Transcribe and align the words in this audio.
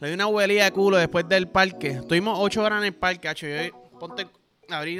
Le 0.00 0.08
di 0.08 0.14
una 0.14 0.28
huelía 0.28 0.64
de 0.64 0.72
culo 0.72 0.96
después 0.96 1.28
del 1.28 1.48
parque. 1.48 1.88
Estuvimos 1.90 2.38
ocho 2.40 2.62
horas 2.62 2.80
en 2.80 2.86
el 2.86 2.94
parque, 2.94 3.28
hacho. 3.28 3.46
Yo, 3.46 3.98
ponte. 3.98 4.26
Abrí 4.68 4.98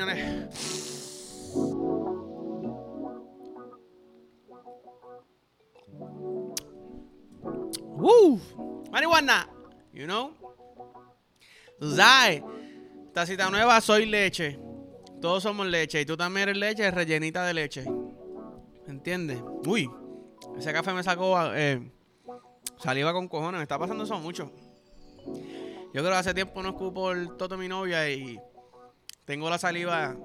Woo! 7.99 8.41
Marihuana. 8.91 9.49
You 9.93 10.07
know? 10.07 10.33
Sabes. 11.81 12.43
Tacita 13.13 13.51
nueva, 13.51 13.81
soy 13.81 14.07
leche. 14.07 14.59
Todos 15.21 15.43
somos 15.45 15.67
leche. 15.67 16.01
Y 16.01 16.07
tú 16.07 16.17
también 16.17 16.49
eres 16.49 16.59
leche, 16.59 16.91
rellenita 16.91 17.45
de 17.45 17.55
leche. 17.55 17.85
¿Entiendes? 18.87 19.41
Uy. 19.65 19.89
Ese 20.57 20.73
café 20.73 20.93
me 20.93 21.03
sacó 21.05 21.37
eh, 21.55 21.93
saliva 22.79 23.13
con 23.13 23.29
cojones. 23.29 23.59
Me 23.59 23.63
está 23.63 23.79
pasando 23.79 24.05
eso 24.05 24.19
mucho. 24.19 24.51
Yo 25.95 26.03
creo 26.03 26.11
que 26.11 26.17
hace 26.17 26.35
tiempo 26.35 26.63
no 26.63 26.71
escupo 26.71 27.13
el 27.13 27.37
toto 27.37 27.57
de 27.57 27.63
mi 27.63 27.69
novia 27.69 28.09
y 28.11 28.39
tengo 29.25 29.49
la 29.49 29.59
saliva, 29.59 30.17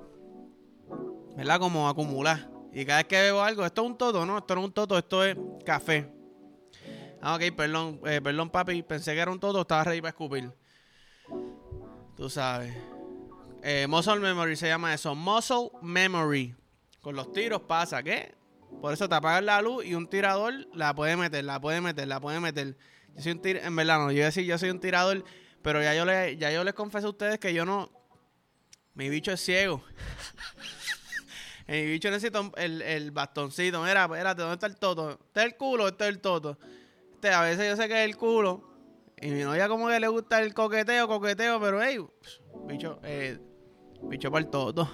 ¿verdad? 1.36 1.60
Como 1.60 1.88
acumular. 1.88 2.50
Y 2.74 2.86
cada 2.86 3.00
vez 3.00 3.08
que 3.08 3.22
bebo 3.22 3.42
algo, 3.42 3.66
esto 3.66 3.84
es 3.84 3.88
un 3.88 3.98
toto, 3.98 4.26
¿no? 4.26 4.38
Esto 4.38 4.56
no 4.56 4.62
es 4.62 4.68
un 4.68 4.74
toto, 4.74 4.98
esto 4.98 5.24
es 5.24 5.38
café. 5.66 6.12
Ah, 7.22 7.36
ok, 7.36 7.56
perdón, 7.56 8.02
eh, 8.06 8.20
perdón, 8.22 8.50
papi. 8.50 8.84
Pensé 8.84 9.14
que 9.14 9.20
era 9.20 9.32
un 9.32 9.40
toto, 9.40 9.62
estaba 9.62 9.86
ready 9.86 10.02
para 10.02 10.10
escupir. 10.10 10.52
Tú 12.18 12.30
sabes. 12.30 12.76
Eh, 13.62 13.88
muscle 13.88 14.20
Memory 14.20 14.56
se 14.56 14.68
llama 14.68 14.94
eso. 14.94 15.16
Muscle 15.16 15.70
Memory. 15.82 16.56
Con 17.02 17.16
los 17.16 17.32
tiros 17.32 17.62
pasa, 17.62 18.04
¿qué? 18.04 18.36
Por 18.82 18.94
eso 18.94 19.08
te 19.08 19.16
apagas 19.16 19.44
la 19.44 19.62
luz 19.62 19.86
y 19.86 19.96
un 19.96 20.08
tirador 20.08 20.54
la 20.74 20.94
puede 20.94 21.16
meter, 21.16 21.44
la 21.46 21.62
puede 21.62 21.80
meter, 21.80 22.08
la 22.08 22.20
puede 22.20 22.40
meter. 22.40 22.76
Yo 23.16 23.22
soy 23.22 23.32
un 23.34 23.42
tir 23.42 23.58
en 23.58 23.76
verdad 23.76 24.00
no, 24.00 24.12
yo 24.12 24.24
decir, 24.24 24.46
yo 24.46 24.58
soy 24.58 24.70
un 24.70 24.80
tirador, 24.80 25.24
pero 25.62 25.82
ya 25.82 25.94
yo, 25.94 26.06
le, 26.06 26.38
ya 26.38 26.52
yo 26.52 26.64
les 26.64 26.74
confieso 26.74 27.08
a 27.08 27.12
ustedes 27.12 27.40
que 27.40 27.54
yo 27.54 27.66
no... 27.66 27.92
Mi 28.96 29.10
bicho 29.10 29.32
es 29.32 29.42
ciego. 29.42 29.84
mi 31.68 31.86
bicho 31.86 32.12
necesita 32.12 32.42
el, 32.58 32.82
el 32.82 33.12
bastoncito. 33.12 33.82
Mira, 33.82 34.04
espérate, 34.04 34.42
¿dónde 34.42 34.54
está 34.56 34.68
el 34.68 34.78
toto? 34.78 35.12
¿Este 35.12 35.40
es 35.40 35.46
el 35.48 35.58
culo 35.58 35.88
este 35.88 36.04
es 36.04 36.10
el 36.10 36.22
toto? 36.22 36.58
Este, 37.14 37.30
a 37.30 37.42
veces 37.42 37.70
yo 37.70 37.82
sé 37.82 37.88
que 37.88 38.04
es 38.04 38.10
el 38.10 38.18
culo. 38.18 38.70
Y 39.22 39.30
mi 39.30 39.42
novia 39.44 39.70
como 39.70 39.88
que 39.88 40.00
le 40.00 40.08
gusta 40.10 40.42
el 40.42 40.54
coqueteo, 40.54 41.08
coqueteo, 41.08 41.60
pero 41.62 41.82
hey, 41.82 42.06
bicho, 42.68 43.00
eh, 43.04 43.40
bicho 44.04 44.30
para 44.30 44.44
el 44.44 44.52
toto. 44.52 44.90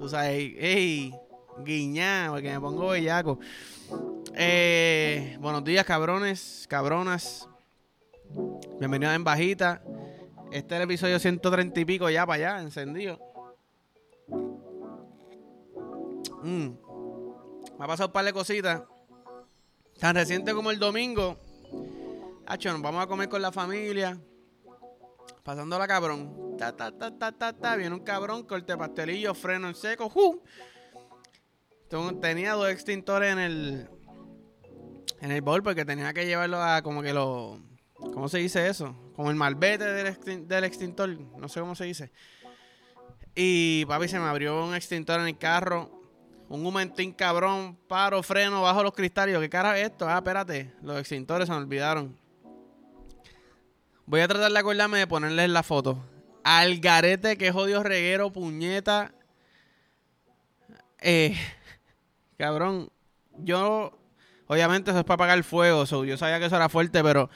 Tú 0.00 0.08
sabes, 0.08 0.52
hey, 0.58 1.14
guiñá, 1.58 2.28
porque 2.30 2.50
me 2.50 2.60
pongo 2.60 2.88
bellaco. 2.88 3.38
Eh, 4.34 5.36
buenos 5.40 5.64
días, 5.64 5.84
cabrones, 5.84 6.66
cabronas. 6.68 7.48
Bienvenidos 8.78 9.14
en 9.14 9.24
bajita. 9.24 9.82
Este 10.50 10.74
es 10.74 10.80
el 10.80 10.84
episodio 10.84 11.18
130 11.18 11.80
y 11.80 11.84
pico 11.84 12.10
ya 12.10 12.26
para 12.26 12.52
allá, 12.52 12.62
encendido. 12.62 13.18
Mm. 16.42 16.68
Me 17.78 17.84
ha 17.84 17.86
pasado 17.86 18.08
un 18.08 18.12
par 18.12 18.24
de 18.24 18.32
cositas. 18.32 18.82
Tan 19.98 20.14
reciente 20.14 20.52
como 20.52 20.70
el 20.70 20.78
domingo. 20.78 21.36
Hacho, 22.46 22.72
nos 22.72 22.82
vamos 22.82 23.02
a 23.02 23.06
comer 23.06 23.28
con 23.28 23.40
la 23.40 23.52
familia. 23.52 24.18
Pasándola 25.42 25.86
cabrón. 25.86 26.56
Ta, 26.58 26.76
ta, 26.76 26.90
ta, 26.90 27.16
ta, 27.16 27.32
ta, 27.32 27.52
ta. 27.52 27.76
Viene 27.76 27.94
un 27.94 28.02
cabrón, 28.02 28.44
corte 28.44 28.76
pastelillo, 28.76 29.34
freno 29.34 29.68
en 29.68 29.74
seco. 29.74 30.10
Tenía 32.20 32.54
dos 32.54 32.70
extintores 32.70 33.32
en 33.32 33.38
el, 33.38 33.88
en 35.20 35.30
el 35.30 35.42
bowl 35.42 35.62
porque 35.62 35.84
tenía 35.84 36.14
que 36.14 36.24
llevarlo 36.24 36.62
a 36.62 36.80
como 36.80 37.02
que 37.02 37.12
lo... 37.12 37.60
¿Cómo 37.94 38.30
se 38.30 38.38
dice 38.38 38.66
eso? 38.66 38.96
Como 39.14 39.28
el 39.28 39.36
malvete 39.36 39.84
del, 39.84 40.64
extintor. 40.64 41.10
No 41.38 41.48
sé 41.48 41.60
cómo 41.60 41.74
se 41.74 41.84
dice. 41.84 42.10
Y 43.34 43.84
papi 43.84 44.08
se 44.08 44.18
me 44.18 44.24
abrió 44.24 44.64
un 44.64 44.74
extintor 44.74 45.20
en 45.20 45.26
el 45.26 45.38
carro. 45.38 46.00
Un 46.48 46.62
momentín 46.62 47.12
cabrón, 47.12 47.78
paro, 47.88 48.22
freno, 48.22 48.62
bajo 48.62 48.82
los 48.82 48.94
cristales. 48.94 49.38
¿Qué 49.38 49.50
cara 49.50 49.78
es 49.78 49.90
esto? 49.90 50.08
Ah, 50.08 50.16
espérate. 50.16 50.72
Los 50.80 50.98
extintores 50.98 51.46
se 51.46 51.52
me 51.52 51.58
olvidaron. 51.58 52.18
Voy 54.06 54.20
a 54.20 54.28
tratar 54.28 54.50
de 54.50 54.58
acordarme 54.58 54.98
de 54.98 55.06
ponerles 55.06 55.50
la 55.50 55.62
foto. 55.62 56.02
Algarete, 56.42 57.36
que 57.36 57.52
jodido 57.52 57.82
reguero, 57.82 58.32
puñeta. 58.32 59.14
Eh, 61.00 61.36
cabrón, 62.36 62.90
yo 63.38 63.98
Obviamente 64.52 64.90
eso 64.90 65.00
es 65.00 65.04
para 65.06 65.14
apagar 65.14 65.38
el 65.38 65.44
fuego. 65.44 65.84
yo 66.04 66.18
sabía 66.18 66.38
que 66.38 66.44
eso 66.44 66.56
era 66.56 66.68
fuerte, 66.68 67.02
pero 67.02 67.30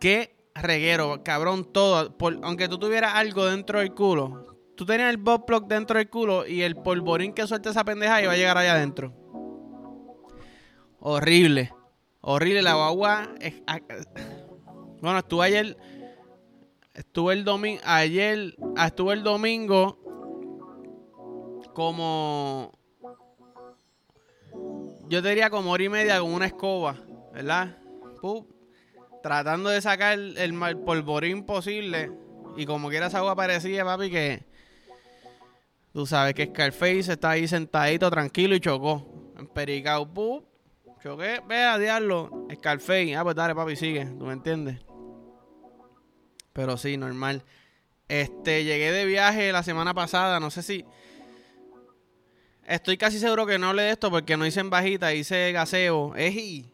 qué 0.00 0.34
reguero, 0.56 1.22
cabrón, 1.22 1.64
todo. 1.72 2.16
aunque 2.42 2.68
tú 2.68 2.78
tuvieras 2.78 3.14
algo 3.14 3.46
dentro 3.46 3.78
del 3.78 3.94
culo, 3.94 4.56
tú 4.76 4.84
tenías 4.84 5.08
el 5.10 5.18
bot 5.18 5.46
plug 5.46 5.68
dentro 5.68 5.98
del 5.98 6.10
culo 6.10 6.48
y 6.48 6.62
el 6.62 6.74
polvorín 6.74 7.32
que 7.32 7.46
suelta 7.46 7.70
esa 7.70 7.84
pendeja 7.84 8.20
iba 8.22 8.32
a 8.32 8.36
llegar 8.36 8.58
allá 8.58 8.72
adentro. 8.72 9.14
Horrible. 10.98 11.72
Horrible. 12.22 12.62
La 12.62 12.74
guagua. 12.74 13.28
bueno, 15.00 15.18
estuve 15.20 15.46
ayer. 15.46 15.76
Estuve 16.92 17.34
el 17.34 17.44
domingo. 17.44 17.80
Ayer. 17.84 18.56
Ah, 18.76 18.88
estuve 18.88 19.14
el 19.14 19.22
domingo. 19.22 19.96
Como 21.72 22.79
yo 25.10 25.20
te 25.22 25.28
diría 25.30 25.50
como 25.50 25.72
hora 25.72 25.82
y 25.82 25.88
media 25.88 26.20
con 26.20 26.32
una 26.32 26.46
escoba, 26.46 26.96
¿verdad? 27.34 27.76
tratando 29.22 29.68
de 29.68 29.82
sacar 29.82 30.14
el, 30.18 30.38
el 30.38 30.78
polvorín 30.78 31.44
posible. 31.44 32.12
Y 32.56 32.64
como 32.64 32.88
quiera 32.88 33.08
esa 33.08 33.18
agua 33.18 33.34
parecía, 33.34 33.84
papi, 33.84 34.08
que 34.08 34.44
tú 35.92 36.06
sabes 36.06 36.34
que 36.34 36.46
Scarface 36.46 37.12
está 37.12 37.30
ahí 37.30 37.48
sentadito, 37.48 38.08
tranquilo 38.08 38.54
y 38.54 38.60
chocó. 38.60 39.32
Empericado, 39.36 40.08
¡pum! 40.12 40.44
Choqué, 41.02 41.42
ve 41.46 41.64
a 41.64 41.76
diablo. 41.76 42.46
Scarface, 42.54 43.16
ah, 43.16 43.24
pues 43.24 43.34
dale, 43.34 43.54
papi, 43.54 43.74
sigue, 43.74 44.06
¿tú 44.06 44.26
me 44.26 44.32
entiendes? 44.34 44.78
Pero 46.52 46.76
sí, 46.76 46.96
normal. 46.96 47.42
Este, 48.06 48.62
llegué 48.62 48.92
de 48.92 49.06
viaje 49.06 49.50
la 49.50 49.64
semana 49.64 49.92
pasada, 49.92 50.38
no 50.38 50.50
sé 50.50 50.62
si 50.62 50.84
Estoy 52.70 52.96
casi 52.96 53.18
seguro 53.18 53.46
que 53.46 53.58
no 53.58 53.70
hablé 53.70 53.82
de 53.82 53.90
esto 53.90 54.12
porque 54.12 54.36
no 54.36 54.46
hice 54.46 54.60
en 54.60 54.70
bajita, 54.70 55.12
hice 55.12 55.50
gaseo. 55.50 56.14
Eji. 56.14 56.70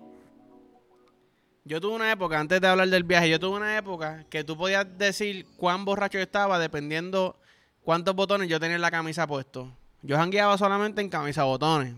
Yo 1.65 1.81
tuve 1.81 1.95
una 1.95 2.13
época, 2.13 2.39
antes 2.39 2.61
de 2.61 2.69
hablar 2.69 2.91
del 2.91 3.03
viaje, 3.03 3.31
yo 3.31 3.41
tuve 3.41 3.57
una 3.57 3.79
época 3.79 4.27
que 4.29 4.45
tú 4.45 4.59
podías 4.59 4.87
decir 4.99 5.47
cuán 5.57 5.87
borracho 5.87 6.19
yo 6.19 6.23
estaba 6.23 6.59
dependiendo 6.59 7.41
cuántos 7.83 8.15
botones 8.15 8.51
yo 8.51 8.61
tenía 8.61 8.77
en 8.77 8.83
la 8.83 8.91
camisa 8.91 9.27
puesto. 9.27 9.75
Yo 10.03 10.19
jangueaba 10.19 10.59
solamente 10.59 11.01
en 11.01 11.09
camisa 11.09 11.45
botones. 11.45 11.95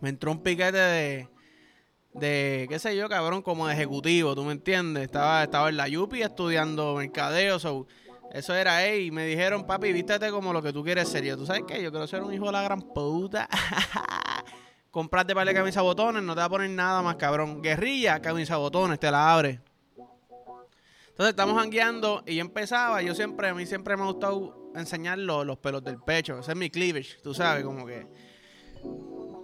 Me 0.00 0.08
entró 0.08 0.32
un 0.32 0.42
piquete 0.42 0.76
de, 0.76 1.28
de, 2.14 2.66
qué 2.68 2.80
sé 2.80 2.96
yo, 2.96 3.08
cabrón, 3.08 3.42
como 3.42 3.68
de 3.68 3.74
ejecutivo, 3.74 4.34
¿tú 4.34 4.42
me 4.42 4.50
entiendes? 4.54 5.04
Estaba, 5.04 5.44
estaba 5.44 5.68
en 5.68 5.76
la 5.76 5.86
Yupi 5.86 6.20
estudiando 6.20 6.96
mercadeo, 6.96 7.60
so, 7.60 7.86
eso 8.32 8.54
era, 8.54 8.84
ey, 8.84 9.10
me 9.10 9.26
dijeron, 9.26 9.66
papi, 9.66 9.92
vístete 9.92 10.30
como 10.30 10.54
lo 10.54 10.62
que 10.62 10.72
tú 10.72 10.82
quieres 10.82 11.08
ser. 11.08 11.36
¿tú 11.36 11.44
sabes 11.44 11.64
qué? 11.68 11.82
Yo 11.82 11.90
quiero 11.90 12.06
ser 12.06 12.22
un 12.22 12.32
hijo 12.32 12.46
de 12.46 12.52
la 12.52 12.62
gran 12.62 12.80
puta. 12.80 13.46
Comprate 14.90 15.34
para 15.34 15.50
de 15.50 15.54
camisa 15.54 15.82
botones, 15.82 16.22
no 16.22 16.34
te 16.34 16.40
va 16.40 16.46
a 16.46 16.50
poner 16.50 16.70
nada 16.70 17.02
más, 17.02 17.16
cabrón. 17.16 17.60
Guerrilla, 17.60 18.20
camisa 18.20 18.56
botones, 18.56 18.98
te 18.98 19.10
la 19.10 19.34
abre. 19.34 19.60
Entonces 21.10 21.30
estamos 21.30 21.58
jangueando 21.58 22.22
y 22.26 22.36
yo 22.36 22.40
empezaba, 22.40 23.02
yo 23.02 23.14
siempre, 23.14 23.48
a 23.48 23.54
mí 23.54 23.66
siempre 23.66 23.96
me 23.96 24.02
ha 24.02 24.06
gustado 24.06 24.72
enseñar 24.74 25.18
los, 25.18 25.58
pelos 25.58 25.84
del 25.84 25.98
pecho. 25.98 26.38
Ese 26.38 26.52
es 26.52 26.56
mi 26.56 26.70
cleavage, 26.70 27.18
tú 27.22 27.34
sabes, 27.34 27.64
como 27.64 27.84
que 27.84 28.06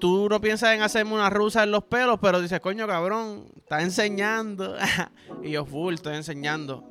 tú 0.01 0.29
no 0.31 0.41
piensas 0.41 0.75
en 0.75 0.81
hacerme 0.81 1.13
una 1.13 1.29
rusa 1.29 1.63
en 1.63 1.73
los 1.73 1.85
pelos, 1.85 2.19
pero 2.23 2.41
dices, 2.41 2.61
coño, 2.61 2.87
cabrón, 2.87 3.53
está 3.59 3.83
enseñando. 3.83 4.77
y 5.43 5.51
yo, 5.51 5.67
full, 5.67 5.95
estoy 5.95 6.17
enseñando. 6.17 6.83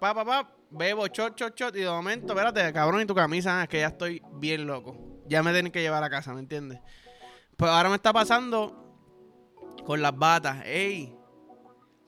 Pa, 0.00 0.14
pa, 0.14 0.24
pa, 0.24 0.55
bebo 0.70 1.08
chot, 1.08 1.34
chot, 1.36 1.54
chot, 1.54 1.76
y 1.76 1.80
de 1.80 1.88
momento, 1.88 2.32
espérate, 2.32 2.72
cabrón, 2.72 3.02
y 3.02 3.06
tu 3.06 3.14
camisa, 3.14 3.62
es 3.62 3.68
que 3.68 3.80
ya 3.80 3.88
estoy 3.88 4.22
bien 4.34 4.66
loco. 4.66 4.96
Ya 5.26 5.42
me 5.42 5.52
tienen 5.52 5.72
que 5.72 5.80
llevar 5.80 6.02
a 6.04 6.10
casa, 6.10 6.32
¿me 6.32 6.40
entiendes? 6.40 6.80
Pues 7.56 7.70
ahora 7.70 7.88
me 7.88 7.96
está 7.96 8.12
pasando 8.12 8.86
con 9.84 10.02
las 10.02 10.16
batas. 10.16 10.64
Ey, 10.66 11.16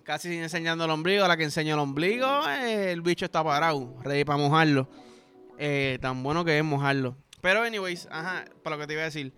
casi 0.05 0.37
enseñando 0.37 0.85
el 0.85 0.91
ombligo. 0.91 1.25
A 1.25 1.29
la 1.29 1.37
que 1.37 1.45
enseño 1.45 1.75
el 1.75 1.81
ombligo, 1.81 2.49
eh, 2.49 2.93
el 2.93 3.01
bicho 3.01 3.25
está 3.25 3.43
parado, 3.43 3.97
ready 4.03 4.25
para 4.25 4.39
mojarlo. 4.39 4.89
Eh, 5.59 5.99
tan 6.01 6.23
bueno 6.23 6.45
que 6.45 6.59
es 6.59 6.65
mojarlo. 6.65 7.17
Pero, 7.41 7.63
anyways, 7.63 8.09
ajá, 8.11 8.45
para 8.63 8.77
lo 8.77 8.81
que 8.83 8.87
te 8.87 8.93
iba 8.93 9.03
a 9.03 9.07
decir. 9.07 9.33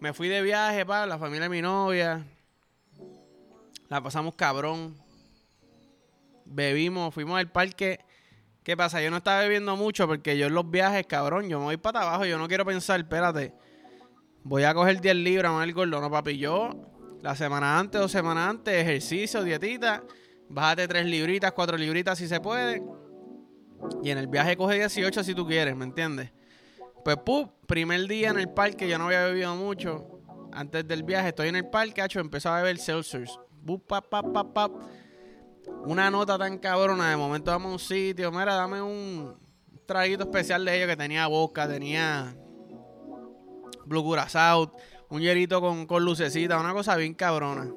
Me 0.00 0.12
fui 0.12 0.28
de 0.28 0.42
viaje, 0.42 0.84
para 0.84 1.06
la 1.06 1.18
familia 1.18 1.44
de 1.44 1.48
mi 1.48 1.62
novia. 1.62 2.24
La 3.88 4.02
pasamos 4.02 4.34
cabrón 4.34 5.01
bebimos, 6.52 7.12
fuimos 7.12 7.38
al 7.38 7.50
parque. 7.50 8.00
¿Qué 8.62 8.76
pasa? 8.76 9.02
Yo 9.02 9.10
no 9.10 9.16
estaba 9.18 9.40
bebiendo 9.40 9.76
mucho 9.76 10.06
porque 10.06 10.38
yo 10.38 10.46
en 10.46 10.54
los 10.54 10.70
viajes, 10.70 11.06
cabrón, 11.06 11.48
yo 11.48 11.58
me 11.58 11.64
voy 11.64 11.76
para 11.76 12.02
abajo, 12.02 12.24
yo 12.24 12.38
no 12.38 12.46
quiero 12.46 12.64
pensar, 12.64 13.00
espérate, 13.00 13.52
voy 14.44 14.62
a 14.62 14.72
coger 14.72 15.00
10 15.00 15.16
libras, 15.16 15.52
más 15.52 15.64
el 15.64 15.74
gordo, 15.74 16.00
no 16.00 16.10
papi, 16.10 16.38
yo 16.38 16.70
la 17.22 17.34
semana 17.34 17.78
antes 17.78 18.00
o 18.00 18.08
semana 18.08 18.48
antes, 18.48 18.74
ejercicio, 18.74 19.42
dietita, 19.42 20.04
Bájate 20.52 20.86
tres 20.86 21.06
libritas, 21.06 21.50
cuatro 21.52 21.78
libritas 21.78 22.18
si 22.18 22.28
se 22.28 22.38
puede. 22.38 22.82
Y 24.02 24.10
en 24.10 24.18
el 24.18 24.26
viaje 24.26 24.54
coge 24.54 24.74
18 24.74 25.24
si 25.24 25.34
tú 25.34 25.46
quieres, 25.46 25.74
¿me 25.74 25.84
entiendes? 25.84 26.30
Pues, 27.02 27.16
¡pum! 27.24 27.48
Primer 27.66 28.06
día 28.06 28.28
en 28.28 28.38
el 28.38 28.50
parque, 28.50 28.86
yo 28.86 28.98
no 28.98 29.06
había 29.06 29.24
bebido 29.24 29.56
mucho. 29.56 30.20
Antes 30.52 30.86
del 30.86 31.04
viaje, 31.04 31.28
estoy 31.28 31.48
en 31.48 31.56
el 31.56 31.66
parque, 31.70 32.04
hecho, 32.04 32.20
empezó 32.20 32.50
a 32.50 32.58
beber 32.58 32.78
Celsius. 32.78 33.40
pap, 33.88 34.10
pap, 34.10 34.30
pap, 34.30 34.52
pap. 34.52 34.72
Una 35.84 36.10
nota 36.10 36.38
tan 36.38 36.58
cabrona. 36.58 37.10
De 37.10 37.16
momento 37.16 37.52
a 37.52 37.56
un 37.56 37.78
sitio. 37.78 38.30
Mira, 38.30 38.54
dame 38.54 38.80
un 38.82 39.36
traguito 39.86 40.24
especial 40.24 40.64
de 40.64 40.76
ellos 40.76 40.88
que 40.88 40.96
tenía 40.96 41.26
boca, 41.26 41.68
tenía 41.68 42.34
Blue 43.84 44.02
Curaçao, 44.02 44.72
un 45.10 45.20
hierito 45.20 45.60
con, 45.60 45.86
con 45.86 46.04
lucecita, 46.04 46.58
una 46.58 46.72
cosa 46.72 46.96
bien 46.96 47.14
cabrona. 47.14 47.70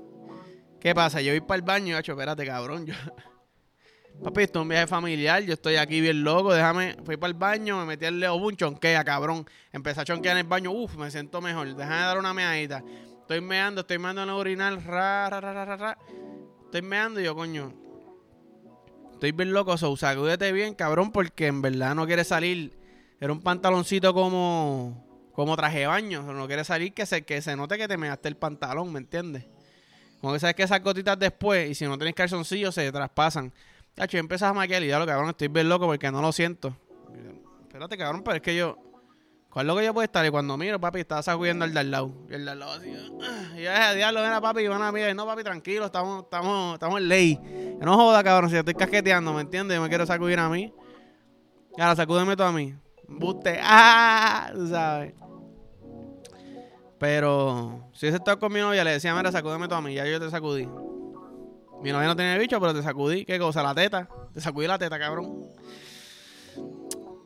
¿Qué 0.79 0.93
pasa? 0.93 1.21
Yo 1.21 1.31
voy 1.31 1.41
para 1.41 1.57
el 1.57 1.61
baño, 1.63 1.97
hecho, 1.97 2.13
espérate, 2.13 2.45
cabrón. 2.45 2.85
Yo... 2.85 2.93
Papi, 4.23 4.43
esto 4.43 4.59
es 4.59 4.63
un 4.63 4.69
viaje 4.69 4.87
familiar, 4.87 5.43
yo 5.43 5.53
estoy 5.53 5.75
aquí 5.75 5.99
bien 5.99 6.23
loco, 6.23 6.53
déjame, 6.53 6.95
fui 7.03 7.17
para 7.17 7.31
el 7.31 7.33
baño, 7.33 7.79
me 7.79 7.85
metí 7.85 8.05
al 8.05 8.17
leo, 8.17 8.35
un 8.35 8.55
chonquea, 8.55 9.03
cabrón. 9.03 9.45
Empecé 9.73 10.01
a 10.01 10.05
chonquear 10.05 10.37
en 10.37 10.45
el 10.45 10.47
baño, 10.47 10.71
uff, 10.71 10.95
me 10.95 11.11
siento 11.11 11.41
mejor, 11.41 11.75
déjame 11.75 11.95
dar 11.95 12.17
una 12.17 12.33
meadita. 12.33 12.81
Estoy 13.19 13.41
meando, 13.41 13.81
estoy 13.81 13.97
meando 13.97 14.23
en 14.23 14.29
el 14.29 14.35
urinal, 14.35 14.81
ra, 14.81 15.29
ra, 15.29 15.41
ra, 15.41 15.65
ra, 15.65 15.75
ra. 15.75 15.97
Estoy 16.75 16.89
meando 16.89 17.21
y 17.21 17.23
yo, 17.23 17.33
coño, 17.37 17.71
estoy 19.13 19.31
bien 19.31 19.53
loco, 19.53 19.77
so, 19.77 19.95
sacúdete 19.95 20.51
bien, 20.51 20.73
cabrón, 20.73 21.13
porque 21.13 21.47
en 21.47 21.61
verdad 21.61 21.95
no 21.95 22.05
quiere 22.05 22.25
salir. 22.25 22.77
Era 23.17 23.31
un 23.31 23.39
pantaloncito 23.39 24.13
como, 24.13 25.31
como 25.31 25.55
traje 25.55 25.87
baño, 25.87 26.21
no 26.33 26.47
quiere 26.47 26.65
salir 26.65 26.93
que 26.93 27.05
se, 27.05 27.21
que 27.23 27.41
se 27.41 27.55
note 27.55 27.77
que 27.77 27.87
te 27.87 27.95
measte 27.95 28.27
el 28.27 28.35
pantalón, 28.35 28.91
¿me 28.91 28.99
entiendes? 28.99 29.45
Como 30.19 30.33
que 30.33 30.39
sabes 30.41 30.57
que 30.57 30.63
esas 30.63 30.83
gotitas 30.83 31.17
después, 31.17 31.69
y 31.69 31.75
si 31.75 31.85
no 31.85 31.97
tienes 31.97 32.13
calzoncillos, 32.13 32.75
se 32.75 32.91
traspasan. 32.91 33.53
Tacho, 33.93 34.17
empiezas 34.17 34.49
a 34.49 34.53
maquiar 34.53 34.83
y 34.83 34.87
ya 34.87 35.05
cabrón, 35.05 35.29
estoy 35.29 35.47
bien 35.47 35.69
loco 35.69 35.85
porque 35.85 36.11
no 36.11 36.21
lo 36.21 36.33
siento. 36.33 36.75
Espérate, 37.61 37.97
cabrón, 37.97 38.21
pero 38.21 38.35
es 38.35 38.41
que 38.41 38.53
yo. 38.53 38.77
¿Cuál 39.55 39.67
es 39.67 39.73
lo 39.73 39.79
que 39.79 39.85
yo 39.85 39.93
puedo 39.93 40.03
estar? 40.03 40.25
Y 40.25 40.29
cuando 40.31 40.57
miro, 40.57 40.81
papi, 40.81 40.99
estaba 40.99 41.23
sacudiendo 41.23 41.63
al 41.63 41.73
de 41.73 41.79
al 41.79 41.89
lado. 41.89 42.11
Y 42.29 42.33
el 42.33 42.43
de 42.43 42.51
al 42.51 42.59
lado 42.59 42.73
así. 42.73 42.89
Y 42.89 43.63
yo 43.63 43.95
diablo, 43.95 44.21
ven 44.21 44.33
a 44.33 44.41
papi, 44.41 44.59
y 44.59 44.67
van 44.67 44.81
a 44.81 44.91
mirar. 44.91 45.15
No, 45.15 45.25
papi, 45.25 45.43
tranquilo, 45.45 45.85
estamos, 45.85 46.23
estamos, 46.23 46.73
estamos 46.73 46.99
en 46.99 47.07
ley. 47.07 47.77
No 47.79 47.95
joda, 47.95 48.21
cabrón, 48.21 48.49
si 48.49 48.57
estoy 48.57 48.73
casqueteando, 48.73 49.31
¿me 49.31 49.39
entiendes? 49.39 49.77
Yo 49.77 49.81
me 49.81 49.87
quiero 49.87 50.05
sacudir 50.05 50.39
a 50.39 50.49
mí. 50.49 50.73
Ahora, 51.77 51.95
sacúdeme 51.95 52.35
todo 52.35 52.47
a 52.47 52.51
mí. 52.51 52.75
Buste. 53.07 53.57
¡Ah! 53.63 54.51
Tú 54.53 54.67
sabes. 54.67 55.13
Pero 56.99 57.91
si 57.93 58.07
ese 58.07 58.17
estaba 58.17 58.37
con 58.37 58.51
mi 58.51 58.59
novia, 58.59 58.83
le 58.83 58.91
decía, 58.91 59.15
mira, 59.15 59.31
sacúdeme 59.31 59.69
todo 59.69 59.79
a 59.79 59.81
mí, 59.81 59.93
ya 59.93 60.05
yo 60.05 60.19
te 60.19 60.29
sacudí. 60.29 60.67
Mi 61.81 61.93
novia 61.93 62.07
no 62.07 62.15
tenía 62.17 62.37
bicho, 62.37 62.59
pero 62.59 62.73
te 62.73 62.83
sacudí. 62.83 63.23
¿Qué 63.23 63.39
cosa? 63.39 63.63
La 63.63 63.73
teta. 63.73 64.09
Te 64.33 64.41
sacudí 64.41 64.67
la 64.67 64.77
teta, 64.77 64.99
cabrón. 64.99 65.44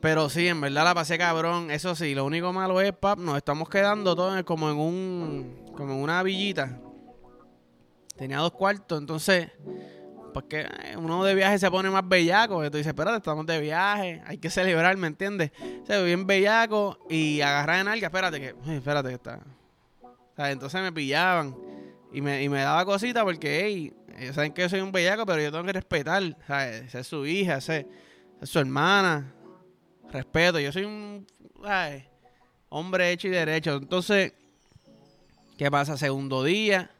Pero 0.00 0.30
sí, 0.30 0.48
en 0.48 0.60
verdad 0.60 0.84
la 0.84 0.94
pasé 0.94 1.18
cabrón. 1.18 1.70
Eso 1.70 1.94
sí, 1.94 2.14
lo 2.14 2.24
único 2.24 2.52
malo 2.52 2.80
es, 2.80 2.92
pap, 2.92 3.18
nos 3.18 3.36
estamos 3.36 3.68
quedando 3.68 4.16
todos 4.16 4.42
como 4.44 4.70
en 4.70 4.78
un. 4.78 5.72
como 5.76 5.92
en 5.92 5.98
una 6.00 6.22
villita. 6.22 6.78
Tenía 8.16 8.38
dos 8.38 8.52
cuartos, 8.52 8.98
entonces. 8.98 9.50
Porque 10.32 10.66
uno 10.96 11.24
de 11.24 11.34
viaje 11.34 11.58
se 11.58 11.70
pone 11.70 11.90
más 11.90 12.08
bellaco. 12.08 12.64
Y 12.64 12.70
tú 12.70 12.76
dices, 12.76 12.90
espérate, 12.90 13.18
estamos 13.18 13.44
de 13.46 13.60
viaje. 13.60 14.22
Hay 14.26 14.38
que 14.38 14.48
celebrar, 14.48 14.96
¿me 14.96 15.08
entiendes? 15.08 15.50
Se 15.86 15.96
ve 15.96 16.04
bien 16.04 16.26
bellaco 16.26 16.98
y 17.08 17.40
agarrar 17.40 17.80
en 17.80 17.88
algo. 17.88 18.06
Espérate, 18.06 18.40
que. 18.40 18.54
Espérate, 18.74 19.08
que 19.08 19.14
está 19.16 19.40
entonces 20.48 20.80
me 20.80 20.92
pillaban. 20.92 21.56
Y 22.12 22.20
me, 22.22 22.42
y 22.42 22.48
me 22.48 22.60
daba 22.62 22.84
cosita 22.84 23.24
porque, 23.24 23.64
hey, 23.64 23.92
ellos 24.18 24.34
saben 24.34 24.52
que 24.52 24.62
yo 24.62 24.68
soy 24.68 24.80
un 24.80 24.90
bellaco, 24.90 25.24
pero 25.26 25.40
yo 25.40 25.52
tengo 25.52 25.64
que 25.64 25.72
respetar. 25.72 26.22
¿sabes? 26.46 26.82
Esa 26.86 27.00
es 27.00 27.06
su 27.06 27.26
hija, 27.26 27.58
esa 27.58 27.76
es, 27.76 27.86
su 28.42 28.58
hermana. 28.58 29.32
Respeto. 30.10 30.58
Yo 30.60 30.72
soy 30.72 30.84
un 30.84 31.26
hombre 32.68 33.12
hecho 33.12 33.28
y 33.28 33.30
derecho. 33.30 33.76
Entonces, 33.76 34.32
¿qué 35.56 35.70
pasa? 35.70 35.96
Segundo 35.96 36.44
día. 36.44 36.90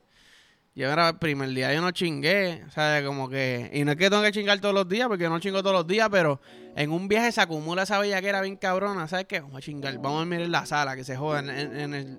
Yo 0.75 0.89
era 0.91 1.09
el 1.09 1.19
primer 1.19 1.49
día, 1.51 1.75
yo 1.75 1.81
no 1.81 1.91
chingué. 1.91 2.65
Sea, 2.71 3.05
como 3.05 3.29
que. 3.29 3.71
Y 3.73 3.85
no 3.85 3.93
es 3.93 3.97
que 3.99 4.09
tengo 4.09 4.23
que 4.23 4.33
chingar 4.33 4.61
todos 4.61 4.75
los 4.75 4.89
días, 4.89 5.09
porque 5.09 5.25
yo 5.25 5.31
no 5.31 5.41
chingo 5.41 5.63
todos 5.63 5.75
los 5.75 5.87
días, 5.87 6.09
pero 6.11 6.41
en 6.77 6.91
un 6.93 7.09
viaje 7.09 7.33
se 7.33 7.41
acumula 7.41 7.83
esa 7.83 7.99
bellaquera 7.99 8.41
bien 8.41 8.57
cabrona. 8.57 9.09
¿Sabes 9.09 9.27
qué? 9.27 9.41
Vamos 9.41 9.57
a 9.57 9.61
chingar. 9.61 9.99
Vamos 9.99 10.23
a 10.23 10.25
mirar 10.25 10.49
la 10.49 10.65
sala, 10.67 10.95
que 10.95 11.05
se 11.05 11.17
joda 11.17 11.41
en 11.41 11.95
el 11.95 12.19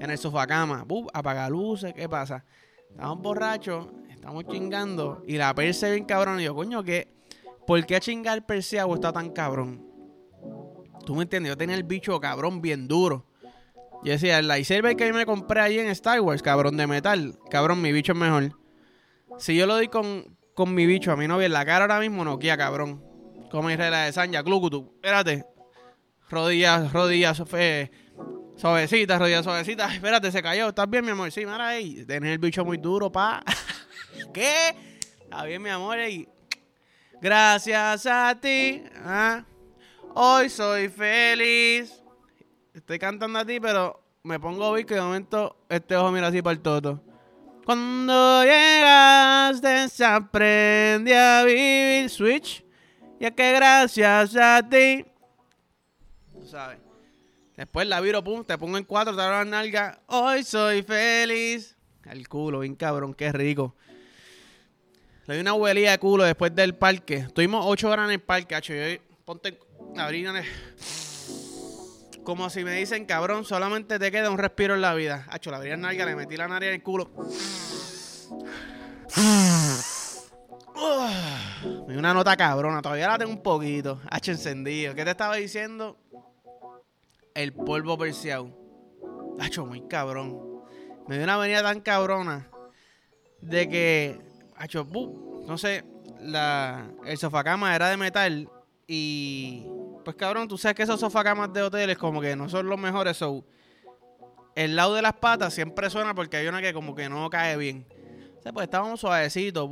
en 0.00 0.10
el 0.10 0.18
sofá 0.18 0.46
cama. 0.46 0.86
apaga 1.12 1.48
luces, 1.48 1.92
¿qué 1.94 2.08
pasa? 2.08 2.44
Estamos 2.90 3.20
borrachos, 3.20 3.86
estamos 4.10 4.44
chingando 4.46 5.22
y 5.26 5.36
la 5.36 5.54
perse 5.54 5.90
bien 5.92 6.04
cabrón. 6.04 6.40
Y 6.40 6.44
yo, 6.44 6.54
coño, 6.54 6.82
¿qué? 6.82 7.08
¿Por 7.66 7.84
qué 7.84 8.00
chingar 8.00 8.46
perseado 8.46 8.94
está 8.94 9.12
tan 9.12 9.30
cabrón? 9.30 9.87
¿Tú 11.08 11.14
me 11.14 11.22
entiendes? 11.22 11.48
Yo 11.48 11.56
tenía 11.56 11.74
el 11.74 11.84
bicho 11.84 12.20
cabrón 12.20 12.60
bien 12.60 12.86
duro. 12.86 13.24
Yo 14.04 14.12
decía, 14.12 14.38
el 14.40 14.46
lightsaber 14.46 14.94
que 14.94 15.08
yo 15.08 15.14
me 15.14 15.24
compré 15.24 15.62
ahí 15.62 15.78
en 15.78 15.86
Star 15.86 16.20
Wars, 16.20 16.42
cabrón 16.42 16.76
de 16.76 16.86
metal, 16.86 17.38
cabrón, 17.50 17.80
mi 17.80 17.92
bicho 17.92 18.12
es 18.12 18.18
mejor. 18.18 18.52
Si 19.38 19.56
yo 19.56 19.66
lo 19.66 19.76
doy 19.76 19.88
con, 19.88 20.36
con 20.52 20.74
mi 20.74 20.84
bicho 20.84 21.10
a 21.10 21.16
mi 21.16 21.26
novia 21.26 21.46
en 21.46 21.54
la 21.54 21.64
cara 21.64 21.84
ahora 21.84 21.98
mismo, 21.98 22.26
no 22.26 22.38
queda, 22.38 22.58
cabrón. 22.58 23.02
Como 23.50 23.68
regla 23.68 24.04
de 24.04 24.12
Sanja, 24.12 24.42
Clucutu. 24.42 24.92
Espérate. 24.96 25.46
Rodillas, 26.28 26.92
rodillas, 26.92 27.42
fe, 27.46 27.90
Suavecita, 28.56 29.18
rodilla 29.18 29.42
suavecita. 29.42 29.86
espérate, 29.90 30.30
se 30.30 30.42
cayó. 30.42 30.68
¿Estás 30.68 30.90
bien, 30.90 31.06
mi 31.06 31.12
amor? 31.12 31.32
Sí, 31.32 31.46
mira 31.46 31.68
ahí. 31.68 32.04
Tenés 32.04 32.32
el 32.32 32.38
bicho 32.38 32.66
muy 32.66 32.76
duro, 32.76 33.10
pa. 33.10 33.42
¿Qué? 34.34 34.76
Está 35.22 35.44
bien, 35.44 35.62
mi 35.62 35.70
amor. 35.70 35.98
Ey. 35.98 36.28
Gracias 37.18 38.04
a 38.04 38.38
ti. 38.38 38.82
¿ah? 39.06 39.42
Hoy 40.14 40.48
soy 40.48 40.88
feliz. 40.88 42.02
Estoy 42.74 42.98
cantando 42.98 43.38
a 43.38 43.44
ti, 43.44 43.60
pero 43.60 44.02
me 44.22 44.40
pongo 44.40 44.74
que 44.74 44.94
de 44.94 45.00
momento 45.00 45.56
este 45.68 45.96
ojo 45.96 46.10
mira 46.10 46.28
así 46.28 46.42
para 46.42 46.52
el 46.52 46.60
toto. 46.60 47.00
Cuando 47.64 48.44
llegas, 48.44 49.60
desaprende 49.60 51.16
a 51.16 51.44
vivir. 51.44 52.08
Switch. 52.10 52.64
Ya 53.20 53.30
que 53.30 53.52
gracias 53.52 54.36
a 54.36 54.66
ti. 54.68 55.04
Tú 56.32 56.46
sabes. 56.46 56.78
Después 57.56 57.88
la 57.88 58.00
viro, 58.00 58.22
pum, 58.22 58.44
te 58.44 58.56
pongo 58.56 58.78
en 58.78 58.84
cuatro, 58.84 59.14
te 59.16 59.20
abro 59.20 59.38
la 59.38 59.44
nalga. 59.44 60.00
Hoy 60.06 60.44
soy 60.44 60.82
feliz. 60.82 61.76
El 62.04 62.28
culo, 62.28 62.60
bien 62.60 62.76
cabrón, 62.76 63.12
qué 63.14 63.32
rico. 63.32 63.74
Le 65.26 65.34
di 65.34 65.40
una 65.40 65.52
huelía 65.52 65.90
de 65.90 65.98
culo 65.98 66.24
después 66.24 66.54
del 66.54 66.74
parque. 66.74 67.16
Estuvimos 67.16 67.64
ocho 67.66 67.90
horas 67.90 68.06
en 68.06 68.12
el 68.12 68.20
parque, 68.20 68.54
hacho. 68.54 68.72
Y 68.72 69.00
ponte 69.24 69.58
abrir 69.96 70.28
Como 72.24 72.50
si 72.50 72.64
me 72.64 72.72
dicen, 72.72 73.04
cabrón, 73.06 73.44
solamente 73.44 73.98
te 73.98 74.10
queda 74.10 74.30
un 74.30 74.38
respiro 74.38 74.74
en 74.74 74.80
la 74.80 74.94
vida. 74.94 75.26
Hacho, 75.30 75.50
la 75.50 75.58
abrí 75.58 75.70
la 75.70 75.76
nalga, 75.76 76.04
le 76.04 76.16
metí 76.16 76.36
la 76.36 76.48
nariz 76.48 76.68
en 76.68 76.74
el 76.74 76.82
culo. 76.82 77.10
me 81.86 81.92
dio 81.92 81.98
una 81.98 82.12
nota 82.14 82.36
cabrona, 82.36 82.82
todavía 82.82 83.08
la 83.08 83.18
tengo 83.18 83.32
un 83.32 83.42
poquito. 83.42 84.00
Hacho 84.10 84.32
encendido. 84.32 84.94
¿Qué 84.94 85.04
te 85.04 85.10
estaba 85.10 85.36
diciendo? 85.36 85.96
el 87.38 87.52
polvo 87.52 87.96
perseado. 87.96 88.50
Hacho, 89.38 89.64
muy 89.64 89.82
cabrón. 89.82 90.64
Me 91.06 91.14
dio 91.14 91.24
una 91.24 91.34
avenida 91.34 91.62
tan 91.62 91.80
cabrona 91.80 92.48
de 93.40 93.68
que, 93.68 94.20
hacho, 94.56 94.84
no 95.46 95.56
sé, 95.56 95.84
la, 96.20 96.90
el 97.06 97.16
sofacama 97.16 97.76
era 97.76 97.90
de 97.90 97.96
metal 97.96 98.50
y, 98.88 99.64
pues 100.08 100.16
cabrón, 100.16 100.48
tú 100.48 100.56
sabes 100.56 100.74
que 100.74 100.84
esos 100.84 100.98
sofacamas 100.98 101.52
de 101.52 101.60
hoteles 101.60 101.98
como 101.98 102.22
que 102.22 102.34
no 102.34 102.48
son 102.48 102.66
los 102.66 102.78
mejores, 102.78 103.14
so, 103.18 103.44
el 104.54 104.74
lado 104.74 104.94
de 104.94 105.02
las 105.02 105.12
patas 105.12 105.52
siempre 105.52 105.90
suena 105.90 106.14
porque 106.14 106.38
hay 106.38 106.46
una 106.46 106.62
que 106.62 106.72
como 106.72 106.94
que 106.94 107.10
no 107.10 107.28
cae 107.28 107.58
bien. 107.58 107.86
O 108.38 108.42
sea, 108.42 108.50
pues 108.50 108.64
estábamos 108.64 109.00
suavecitos, 109.00 109.68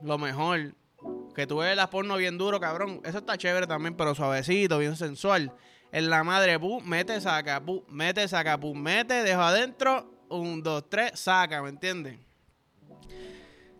lo 0.00 0.16
mejor. 0.16 0.74
Que 1.34 1.46
tú 1.46 1.58
ves 1.58 1.76
la 1.76 1.90
porno 1.90 2.16
bien 2.16 2.38
duro, 2.38 2.58
cabrón. 2.58 3.02
Eso 3.04 3.18
está 3.18 3.36
chévere 3.36 3.66
también, 3.66 3.94
pero 3.94 4.14
suavecito, 4.14 4.78
bien 4.78 4.96
sensual 4.96 5.52
en 5.92 6.08
la 6.08 6.24
madre, 6.24 6.58
pu, 6.58 6.80
mete, 6.80 7.20
saca, 7.20 7.62
pu, 7.62 7.84
mete, 7.90 8.26
saca, 8.26 8.58
pu, 8.58 8.74
mete, 8.74 9.22
dejo 9.22 9.42
adentro, 9.42 10.10
un, 10.30 10.62
dos, 10.62 10.88
tres, 10.88 11.20
saca, 11.20 11.62
¿me 11.62 11.68
entiendes? 11.68 12.18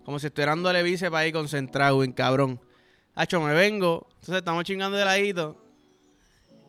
Como 0.05 0.19
si 0.19 0.27
estuviera 0.27 0.53
dándole 0.53 0.83
bíceps 0.83 1.17
ahí 1.17 1.33
concentrado, 1.33 2.05
en 2.05 2.13
cabrón. 2.13 2.61
Hacho, 3.15 3.41
me 3.41 3.55
vengo, 3.55 4.07
entonces 4.11 4.37
estamos 4.37 4.65
chingando 4.65 4.99
de 4.99 5.05
ladito. 5.07 5.64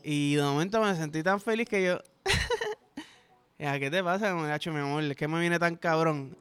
Y 0.08 0.36
de 0.36 0.44
momento 0.44 0.80
me 0.82 0.96
sentí 0.96 1.24
tan 1.24 1.42
feliz 1.42 1.68
que 1.68 1.84
yo. 1.84 1.98
¿Qué 3.58 3.90
te 3.90 4.04
pasa, 4.04 4.54
Hacho, 4.54 4.72
mi 4.72 4.80
amor? 4.80 5.16
Que 5.16 5.28
me 5.28 5.40
viene 5.40 5.58
tan 5.58 5.76
cabrón. 5.78 6.38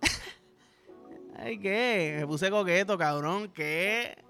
Ay, 1.38 1.58
¿qué? 1.58 2.16
Me 2.18 2.26
puse 2.26 2.50
coqueto, 2.50 2.98
cabrón. 2.98 3.50
¿Qué? 3.54 4.22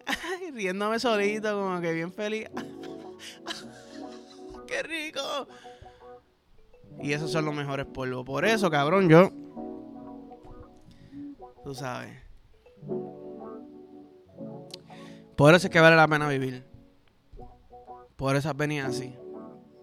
riéndome 0.54 1.00
solito, 1.00 1.52
como 1.52 1.80
que 1.80 1.92
bien 1.92 2.12
feliz. 2.12 2.48
qué 4.68 4.82
rico. 4.84 5.48
Y 7.02 7.12
esos 7.12 7.32
son 7.32 7.44
los 7.44 7.56
mejores 7.56 7.86
polvos. 7.86 8.24
Por 8.24 8.44
eso, 8.44 8.70
cabrón, 8.70 9.08
yo. 9.08 9.32
Tú 11.64 11.74
sabes. 11.74 12.16
Por 15.36 15.56
eso 15.56 15.66
es 15.66 15.72
que 15.72 15.80
vale 15.80 15.96
la 15.96 16.06
pena 16.06 16.28
vivir. 16.28 16.64
Por 18.14 18.36
esas 18.36 18.56
venidas 18.56 18.90
así. 18.90 19.23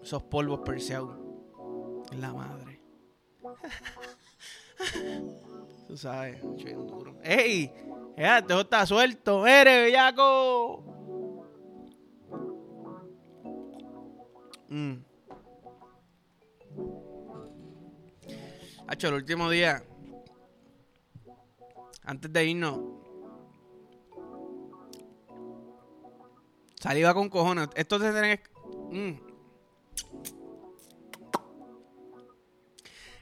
Esos 0.02 0.22
polvos 0.24 0.60
perseados. 0.64 1.16
En 2.10 2.20
la 2.20 2.32
madre. 2.32 2.80
Tú 5.88 5.96
sabes, 5.96 6.40
bien 6.56 6.86
duro. 6.86 7.16
¡Ey! 7.22 7.72
Ya, 8.16 8.44
todo 8.44 8.62
está 8.62 8.84
suelto. 8.84 9.46
¡Eres, 9.46 9.86
bellaco! 9.86 10.82
Mm. 14.68 14.94
Hacho, 18.88 19.08
el 19.08 19.14
último 19.14 19.48
día. 19.48 19.84
Antes 22.04 22.32
de 22.32 22.46
irnos. 22.46 22.80
Saliva 26.80 27.14
con 27.14 27.28
cojones. 27.28 27.68
Esto 27.74 27.98
se 27.98 28.10
tiene 28.10 28.40
que. 28.40 28.50
Mm. 28.90 29.31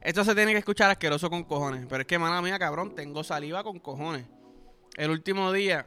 Esto 0.01 0.25
se 0.25 0.35
tiene 0.35 0.53
que 0.53 0.59
escuchar 0.59 0.91
asqueroso 0.91 1.29
con 1.29 1.45
cojones. 1.45 1.87
Pero 1.89 2.03
es 2.03 2.07
que, 2.07 2.19
mala 2.19 2.41
mía, 2.41 2.59
cabrón, 2.59 2.95
tengo 2.95 3.23
saliva 3.23 3.63
con 3.63 3.79
cojones. 3.79 4.27
El 4.97 5.11
último 5.11 5.53
día. 5.53 5.87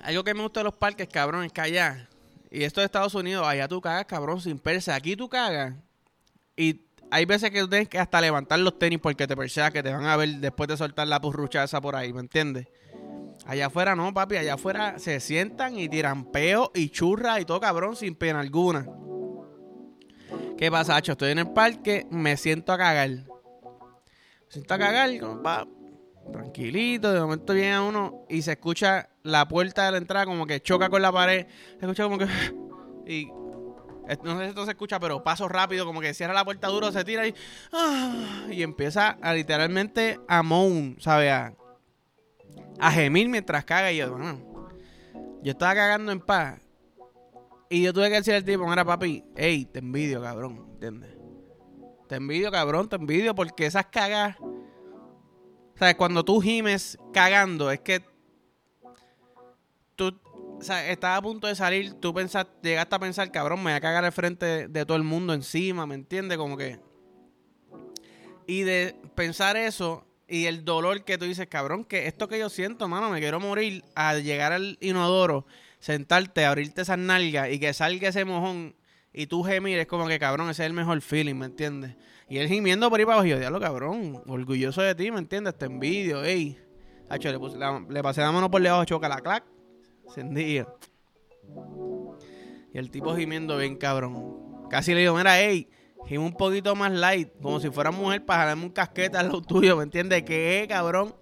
Algo 0.00 0.24
que 0.24 0.34
me 0.34 0.42
gusta 0.42 0.60
de 0.60 0.64
los 0.64 0.74
parques, 0.74 1.08
cabrón, 1.08 1.44
es 1.44 1.52
que 1.52 1.60
allá. 1.60 2.08
Y 2.50 2.64
esto 2.64 2.80
de 2.80 2.86
Estados 2.86 3.14
Unidos, 3.14 3.46
allá 3.46 3.66
tú 3.66 3.80
cagas, 3.80 4.04
cabrón, 4.06 4.40
sin 4.40 4.58
perse. 4.58 4.92
Aquí 4.92 5.16
tú 5.16 5.28
cagas. 5.28 5.74
Y 6.56 6.82
hay 7.10 7.24
veces 7.24 7.50
que 7.50 7.60
tú 7.60 7.68
tienes 7.68 7.88
que 7.88 7.98
hasta 7.98 8.20
levantar 8.20 8.58
los 8.58 8.78
tenis 8.78 9.00
porque 9.00 9.26
te 9.26 9.36
perseas 9.36 9.70
que 9.70 9.82
te 9.82 9.92
van 9.92 10.04
a 10.04 10.16
ver 10.16 10.28
después 10.36 10.68
de 10.68 10.76
soltar 10.76 11.08
la 11.08 11.20
purrucha 11.20 11.64
esa 11.64 11.80
por 11.80 11.96
ahí, 11.96 12.12
¿me 12.12 12.20
entiendes? 12.20 12.68
Allá 13.46 13.66
afuera 13.66 13.96
no, 13.96 14.12
papi. 14.14 14.36
Allá 14.36 14.54
afuera 14.54 14.98
se 14.98 15.20
sientan 15.20 15.78
y 15.78 15.88
tiran 15.88 16.30
peo 16.30 16.70
y 16.74 16.90
churra 16.90 17.40
y 17.40 17.44
todo, 17.44 17.60
cabrón, 17.60 17.96
sin 17.96 18.14
pena 18.14 18.40
alguna. 18.40 18.86
¿Qué 20.56 20.70
pasa, 20.70 20.96
Hacho? 20.96 21.12
Estoy 21.12 21.32
en 21.32 21.40
el 21.40 21.50
parque, 21.50 22.06
me 22.10 22.36
siento 22.36 22.72
a 22.72 22.78
cagar. 22.78 23.08
Me 23.08 23.26
siento 24.48 24.74
a 24.74 24.78
cagar, 24.78 25.10
va, 25.44 25.66
tranquilito. 26.32 27.12
De 27.12 27.20
momento 27.20 27.52
viene 27.52 27.80
uno 27.80 28.24
y 28.28 28.42
se 28.42 28.52
escucha 28.52 29.08
la 29.22 29.48
puerta 29.48 29.86
de 29.86 29.92
la 29.92 29.98
entrada 29.98 30.26
como 30.26 30.46
que 30.46 30.60
choca 30.60 30.88
con 30.88 31.02
la 31.02 31.10
pared. 31.10 31.46
Se 31.78 31.86
escucha 31.86 32.04
como 32.04 32.18
que. 32.18 32.26
Y. 33.04 33.26
No 34.22 34.36
sé 34.38 34.44
si 34.44 34.48
esto 34.50 34.64
se 34.64 34.72
escucha, 34.72 35.00
pero 35.00 35.24
paso 35.24 35.48
rápido, 35.48 35.84
como 35.84 36.00
que 36.00 36.14
cierra 36.14 36.34
la 36.34 36.44
puerta 36.44 36.68
duro, 36.68 36.92
se 36.92 37.04
tira 37.04 37.26
y. 37.26 37.34
¡ah! 37.72 38.46
y 38.50 38.62
empieza 38.62 39.18
a 39.20 39.34
literalmente 39.34 40.20
a 40.28 40.42
moan, 40.42 40.96
¿sabes? 41.00 41.52
A, 42.82 42.90
gemir 42.90 43.28
mientras 43.28 43.64
caga. 43.64 43.92
Y 43.92 43.98
yo, 43.98 44.10
bueno, 44.10 44.70
yo 45.42 45.52
estaba 45.52 45.74
cagando 45.74 46.12
en 46.12 46.20
paz. 46.20 46.60
Y 47.70 47.82
yo 47.82 47.92
tuve 47.92 48.10
que 48.10 48.16
decir 48.16 48.34
al 48.34 48.44
tipo, 48.44 48.68
mira 48.68 48.84
papi, 48.84 49.24
hey, 49.34 49.64
te 49.64 49.78
envidio, 49.78 50.20
cabrón, 50.20 50.66
¿entiendes? 50.74 51.16
Te 52.06 52.16
envidio, 52.16 52.50
cabrón, 52.50 52.88
te 52.88 52.96
envidio 52.96 53.34
porque 53.34 53.64
esas 53.64 53.86
cagas... 53.86 54.36
O 54.40 55.78
sea, 55.78 55.96
cuando 55.96 56.22
tú 56.22 56.40
gimes 56.40 56.98
cagando, 57.14 57.70
es 57.70 57.80
que 57.80 58.04
tú, 59.96 60.20
o 60.58 60.62
sea, 60.62 60.86
estás 60.90 61.18
a 61.18 61.22
punto 61.22 61.46
de 61.46 61.54
salir, 61.54 61.94
tú 61.94 62.14
llegaste 62.62 62.94
a 62.94 62.98
pensar, 62.98 63.30
cabrón, 63.32 63.60
me 63.60 63.70
voy 63.70 63.72
a 63.72 63.80
cagar 63.80 64.04
al 64.04 64.12
frente 64.12 64.68
de, 64.68 64.84
todo 64.84 64.98
el 64.98 65.02
mundo 65.02 65.32
encima, 65.32 65.86
¿me 65.86 65.94
entiendes? 65.94 66.36
Como 66.36 66.56
que... 66.56 66.78
Y 68.46 68.62
de 68.62 68.94
pensar 69.14 69.56
eso 69.56 70.06
y 70.32 70.46
el 70.46 70.64
dolor 70.64 71.04
que 71.04 71.18
tú 71.18 71.26
dices, 71.26 71.46
cabrón, 71.46 71.84
que 71.84 72.06
esto 72.06 72.26
que 72.26 72.38
yo 72.38 72.48
siento, 72.48 72.88
mano, 72.88 73.10
me 73.10 73.20
quiero 73.20 73.38
morir 73.38 73.84
al 73.94 74.22
llegar 74.24 74.54
al 74.54 74.78
inodoro 74.80 75.44
sentarte, 75.78 76.46
abrirte 76.46 76.80
esas 76.80 76.96
nalgas 76.96 77.50
y 77.50 77.60
que 77.60 77.74
salga 77.74 78.08
ese 78.08 78.24
mojón 78.24 78.74
y 79.12 79.26
tú 79.26 79.42
gemir, 79.42 79.78
es 79.78 79.86
como 79.86 80.08
que 80.08 80.18
cabrón, 80.18 80.48
ese 80.48 80.62
es 80.62 80.68
el 80.68 80.72
mejor 80.72 81.02
feeling, 81.02 81.34
¿me 81.34 81.44
entiendes? 81.44 81.96
Y 82.30 82.38
él 82.38 82.48
gimiendo 82.48 82.88
por 82.88 82.98
ahí 82.98 83.04
para 83.04 83.16
abajo, 83.16 83.26
yo, 83.26 83.38
diablo, 83.38 83.60
cabrón, 83.60 84.22
orgulloso 84.26 84.80
de 84.80 84.94
ti, 84.94 85.10
¿me 85.10 85.18
entiendes? 85.18 85.58
Te 85.58 85.66
envidio, 85.66 86.24
ey. 86.24 86.58
le, 87.10 87.38
le, 87.90 88.02
pasé 88.02 88.22
la 88.22 88.32
mano 88.32 88.50
por 88.50 88.62
debajo, 88.62 88.86
choca 88.86 89.10
la 89.10 89.20
clac, 89.20 89.44
encendido. 90.06 90.78
Y 92.72 92.78
el 92.78 92.90
tipo 92.90 93.14
gimiendo 93.14 93.58
bien, 93.58 93.76
cabrón. 93.76 94.68
Casi 94.70 94.94
le 94.94 95.00
digo, 95.00 95.14
mira, 95.14 95.38
ey, 95.42 95.68
gime 96.06 96.24
un 96.24 96.32
poquito 96.32 96.74
más 96.74 96.92
light, 96.92 97.30
como 97.40 97.60
si 97.60 97.70
fuera 97.70 97.90
mujer 97.90 98.24
para 98.24 98.40
jalarme 98.40 98.64
un 98.64 98.70
casquete 98.70 99.16
al 99.16 99.26
lado 99.26 99.42
tuyo, 99.42 99.76
¿me 99.76 99.84
entiendes? 99.84 100.22
¿Qué, 100.22 100.66
cabrón? 100.68 101.14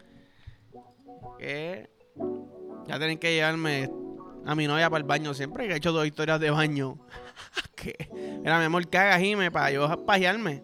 ¿Qué? 1.38 1.90
Ya 2.86 2.98
tienen 2.98 3.18
que 3.18 3.34
llevarme 3.34 3.90
a 4.44 4.54
mi 4.54 4.66
novia 4.66 4.88
para 4.90 5.00
el 5.00 5.06
baño 5.06 5.34
siempre 5.34 5.66
que 5.66 5.74
he 5.74 5.76
hecho 5.76 5.92
dos 5.92 6.06
historias 6.06 6.40
de 6.40 6.50
baño. 6.50 6.98
que 7.76 8.10
Mira, 8.12 8.58
mi 8.58 8.64
amor, 8.64 8.88
caga 8.88 9.18
Jime 9.18 9.50
para 9.50 9.70
yo 9.70 10.06
pajearme. 10.06 10.62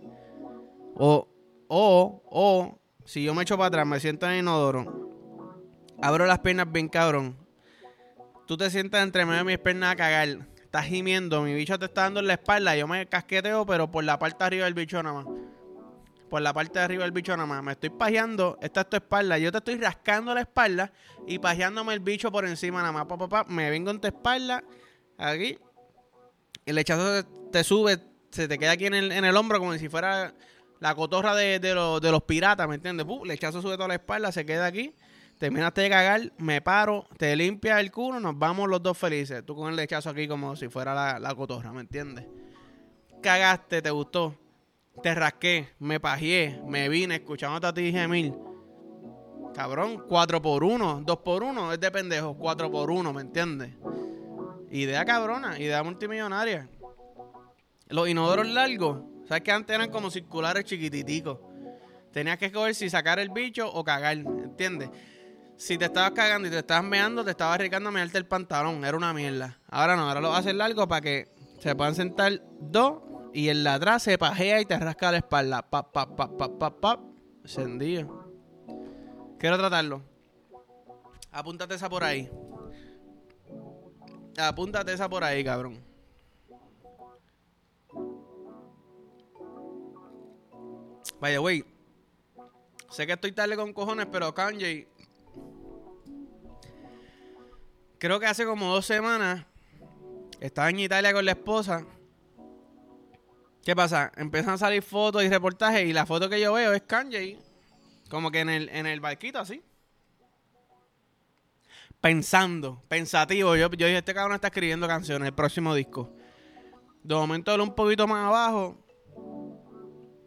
O, 0.95 1.29
o, 1.69 2.23
o, 2.31 2.81
si 3.05 3.23
yo 3.23 3.35
me 3.35 3.43
echo 3.43 3.57
para 3.57 3.69
atrás, 3.69 3.87
me 3.87 4.01
siento 4.01 4.27
en 4.27 4.33
el 4.33 4.39
inodoro, 4.41 5.55
abro 6.01 6.27
las 6.27 6.39
piernas 6.39 6.71
bien 6.73 6.89
cabrón. 6.89 7.37
Tú 8.47 8.57
te 8.57 8.71
sientas 8.71 9.03
entre 9.03 9.27
medio 9.27 9.39
de 9.39 9.45
mis 9.45 9.59
piernas 9.59 9.93
a 9.93 9.97
cagar. 9.97 10.49
Estás 10.77 10.91
gimiendo, 10.91 11.41
mi 11.41 11.55
bicho 11.55 11.79
te 11.79 11.87
está 11.87 12.03
dando 12.03 12.21
en 12.21 12.27
la 12.27 12.35
espalda. 12.35 12.77
Yo 12.77 12.87
me 12.87 13.07
casqueteo, 13.07 13.65
pero 13.65 13.91
por 13.91 14.05
la 14.05 14.19
parte 14.19 14.37
de 14.41 14.45
arriba 14.45 14.65
del 14.67 14.75
bicho 14.75 15.03
nada 15.03 15.25
más 15.25 15.27
por 16.29 16.43
la 16.43 16.53
parte 16.53 16.79
de 16.79 16.85
arriba 16.85 17.05
del 17.05 17.13
bicho 17.13 17.35
nada 17.35 17.47
más. 17.47 17.63
Me 17.63 17.73
estoy 17.73 17.89
pajeando, 17.89 18.59
esta 18.61 18.83
es 18.83 18.91
tu 18.91 18.97
espalda. 18.97 19.39
Yo 19.39 19.51
te 19.51 19.57
estoy 19.57 19.77
rascando 19.77 20.35
la 20.35 20.43
espalda 20.43 20.93
y 21.27 21.39
pajeándome 21.39 21.95
el 21.95 22.01
bicho 22.01 22.31
por 22.31 22.47
encima 22.47 22.83
nada 22.83 22.93
más. 22.93 23.07
Pa, 23.07 23.45
me 23.49 23.71
vengo 23.71 23.91
en 23.91 24.03
tu 24.03 24.07
espalda, 24.07 24.63
aquí. 25.17 25.57
El 26.67 26.75
lechazo 26.75 27.25
te 27.51 27.65
sube, 27.65 27.99
se 28.31 28.47
te 28.47 28.59
queda 28.59 28.73
aquí 28.73 28.85
en 28.85 28.95
el, 28.95 29.37
hombro 29.39 29.59
como 29.59 29.73
si 29.79 29.89
fuera 29.89 30.35
la 30.79 30.95
cotorra 30.95 31.35
de, 31.35 31.59
los 31.75 32.23
piratas, 32.25 32.69
¿me 32.69 32.75
entiendes? 32.75 33.07
el 33.09 33.29
lechazo 33.29 33.63
sube 33.63 33.77
toda 33.77 33.89
la 33.89 33.95
espalda, 33.95 34.31
se 34.31 34.45
queda 34.45 34.67
aquí. 34.67 34.95
Terminaste 35.39 35.83
de 35.83 35.91
cagar, 35.91 36.33
me 36.39 36.61
paro, 36.63 37.07
te 37.19 37.37
limpia 37.37 37.79
el 37.81 37.91
culo, 37.91 38.21
nos 38.21 38.39
vamos 38.39 38.69
los 38.69 38.83
dos 38.83 38.97
felices. 38.97 39.45
Tú 39.45 39.55
con 39.55 39.71
el 39.71 39.77
lechazo 39.77 40.11
aquí 40.11 40.27
como 40.27 40.57
si 40.57 40.69
fuera 40.69 40.95
la, 40.95 41.19
la 41.19 41.35
cotorra, 41.35 41.73
¿me 41.73 41.83
entiendes? 41.83 42.25
Cagaste, 43.23 43.83
te 43.83 43.91
gustó 43.91 44.35
te 45.03 45.15
rasqué, 45.15 45.69
me 45.79 46.01
pajeé, 46.01 46.61
me 46.67 46.89
vine 46.89 47.17
escuchando 47.17 47.67
a 47.67 47.75
ti 47.75 47.93
gemir. 47.93 48.33
Cabrón, 49.55 50.05
4 50.09 50.43
por 50.43 50.65
1 50.65 51.03
2 51.05 51.19
por 51.19 51.43
1 51.43 51.73
es 51.73 51.81
de 51.81 51.91
pendejo, 51.91 52.37
4 52.37 52.71
por 52.71 52.91
1 52.91 53.13
¿me 53.13 53.23
entiendes? 53.23 53.73
Idea 54.71 55.05
cabrona, 55.05 55.59
idea 55.59 55.83
multimillonaria. 55.83 56.69
Los 57.89 58.09
inodoros 58.09 58.47
largos, 58.49 59.03
¿sabes 59.29 59.43
que 59.43 59.53
antes 59.53 59.75
eran 59.75 59.91
como 59.91 60.11
circulares 60.11 60.65
chiquititicos? 60.65 61.39
Tenías 62.13 62.39
que 62.39 62.47
escoger 62.47 62.75
si 62.75 62.91
sacar 62.91 63.19
el 63.19 63.31
bicho 63.31 63.71
o 63.73 63.85
cagar, 63.85 64.17
¿entiendes? 64.17 64.91
Si 65.57 65.79
te 65.79 65.87
estabas 65.87 66.13
cagando 66.13 66.49
y 66.49 66.51
te 66.51 66.59
estabas 66.59 66.85
meando, 66.85 67.25
te 67.25 67.31
estabas 67.31 67.55
arriesgando 67.55 67.89
a 67.89 67.93
mearte 67.93 68.19
el 68.19 68.27
pantalón, 68.27 68.85
era 68.85 68.97
una 68.97 69.15
mierda. 69.15 69.59
Ahora 69.69 69.97
no, 69.97 70.09
ahora 70.09 70.21
lo 70.21 70.35
haces 70.35 70.55
largo 70.55 70.87
para 70.87 71.01
que 71.01 71.29
se 71.61 71.75
puedan 71.75 71.95
sentar 71.95 72.43
dos 72.61 73.03
y 73.33 73.49
el 73.49 73.65
de 73.65 73.71
atrás 73.71 74.03
se 74.03 74.19
pajea 74.19 74.61
y 74.61 74.67
te 74.67 74.79
rasca 74.79 75.11
la 75.11 75.19
espalda. 75.19 75.63
Pap, 75.63 75.93
pap, 75.93 76.15
pap, 76.17 76.37
pap, 76.37 76.59
pap, 76.59 76.81
pap. 76.81 77.01
Encendido. 77.43 78.31
Quiero 79.39 79.57
tratarlo. 79.57 80.03
Apúntate 81.33 81.75
esa 81.75 81.89
por 81.89 82.05
ahí. 82.05 82.31
Apúntate 84.39 84.93
esa 84.93 85.09
por 85.09 85.25
ahí, 85.25 85.43
cabrón. 85.45 85.83
Vaya, 91.21 91.39
güey. 91.39 91.65
Sé 92.91 93.07
que 93.07 93.15
estoy 93.15 93.33
tarde 93.33 93.57
con 93.57 93.73
cojones, 93.73 94.07
pero 94.11 94.35
Kanye. 94.35 94.89
Creo 97.99 98.21
que 98.21 98.27
hace 98.27 98.45
como 98.45 98.73
dos 98.73 98.87
semanas 98.87 99.45
estaba 100.41 100.71
en 100.71 100.81
Italia 100.81 101.13
con 101.13 101.25
la 101.25 101.33
esposa 101.33 101.87
¿Qué 103.67 103.75
pasa? 103.75 104.13
Empiezan 104.15 104.55
a 104.55 104.59
salir 104.59 104.81
fotos 104.81 105.25
y 105.25 105.29
reportajes 105.29 105.89
y 105.89 105.93
la 105.93 106.07
foto 106.07 106.29
que 106.31 106.41
yo 106.41 106.53
veo 106.53 106.73
es 106.73 106.83
Kanye 106.83 107.37
como 108.09 108.31
que 108.31 108.39
en 108.39 108.49
el, 108.49 108.69
en 108.69 108.87
el 108.87 109.01
barquito 109.01 109.41
así. 109.41 109.61
Pensando, 112.01 112.81
pensativo. 112.87 113.57
Yo, 113.57 113.69
yo 113.71 113.87
dije, 113.87 113.99
este 113.99 114.15
cabrón 114.15 114.37
está 114.37 114.47
escribiendo 114.49 114.87
canciones, 114.87 115.27
el 115.27 115.35
próximo 115.35 115.75
disco. 115.75 116.13
De 117.03 117.17
momento 117.17 117.53
él 117.53 117.61
un 117.61 117.75
poquito 117.75 118.07
más 118.07 118.27
abajo. 118.27 118.77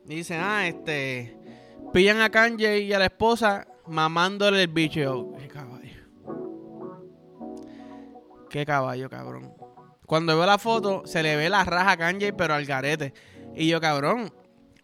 Y 0.06 0.16
dice, 0.16 0.36
ah, 0.36 0.68
este. 0.68 1.38
Pillan 1.94 2.20
a 2.20 2.30
Kanye 2.30 2.80
y 2.80 2.92
a 2.92 3.00
la 3.00 3.06
esposa 3.06 3.66
mamándole 3.88 4.64
el 4.64 4.68
bicho. 4.68 5.32
Qué 8.50 8.65
caballo, 8.65 9.10
cabrón. 9.10 9.53
Cuando 10.06 10.36
veo 10.36 10.46
la 10.46 10.58
foto, 10.58 11.03
se 11.06 11.22
le 11.22 11.36
ve 11.36 11.50
la 11.50 11.63
raja 11.63 11.91
a 11.91 11.98
Kanye, 11.98 12.34
pero 12.34 12.56
al 12.56 12.65
garete. 12.65 13.13
Y 13.56 13.68
yo, 13.68 13.79
cabrón, 13.79 14.34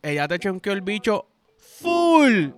ella 0.03 0.27
te 0.27 0.37
chonqueó 0.37 0.73
el 0.73 0.81
bicho 0.81 1.27
full. 1.57 2.49